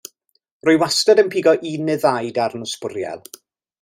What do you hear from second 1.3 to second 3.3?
pigo un neu ddau darn o sbwriel.